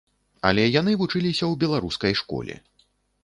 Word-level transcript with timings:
Але 0.47 0.63
яны 0.79 0.91
вучыліся 1.01 1.45
ў 1.51 1.53
беларускай 1.63 2.13
школе. 2.21 2.57